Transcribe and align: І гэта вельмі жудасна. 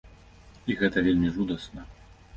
І 0.71 0.77
гэта 0.79 1.05
вельмі 1.09 1.29
жудасна. 1.37 1.81